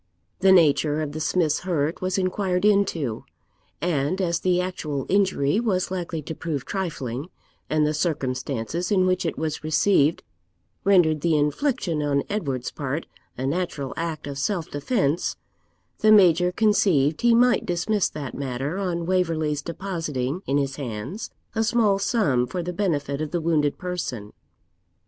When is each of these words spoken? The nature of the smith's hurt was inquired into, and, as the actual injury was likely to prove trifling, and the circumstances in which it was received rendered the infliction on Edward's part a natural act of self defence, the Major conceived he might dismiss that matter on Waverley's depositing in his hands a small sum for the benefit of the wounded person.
The 0.39 0.51
nature 0.51 0.99
of 1.03 1.11
the 1.11 1.19
smith's 1.19 1.59
hurt 1.59 2.01
was 2.01 2.17
inquired 2.17 2.65
into, 2.65 3.23
and, 3.83 4.19
as 4.19 4.39
the 4.39 4.59
actual 4.59 5.05
injury 5.09 5.59
was 5.59 5.91
likely 5.91 6.23
to 6.23 6.33
prove 6.33 6.65
trifling, 6.65 7.29
and 7.69 7.85
the 7.85 7.93
circumstances 7.93 8.91
in 8.91 9.05
which 9.05 9.27
it 9.27 9.37
was 9.37 9.63
received 9.63 10.23
rendered 10.83 11.21
the 11.21 11.37
infliction 11.37 12.01
on 12.01 12.23
Edward's 12.31 12.71
part 12.71 13.05
a 13.37 13.45
natural 13.45 13.93
act 13.95 14.25
of 14.25 14.39
self 14.39 14.71
defence, 14.71 15.35
the 15.99 16.11
Major 16.11 16.51
conceived 16.51 17.21
he 17.21 17.35
might 17.35 17.67
dismiss 17.67 18.09
that 18.09 18.33
matter 18.33 18.79
on 18.79 19.05
Waverley's 19.05 19.61
depositing 19.61 20.41
in 20.47 20.57
his 20.57 20.77
hands 20.77 21.29
a 21.53 21.63
small 21.63 21.99
sum 21.99 22.47
for 22.47 22.63
the 22.63 22.73
benefit 22.73 23.21
of 23.21 23.29
the 23.29 23.39
wounded 23.39 23.77
person. 23.77 24.33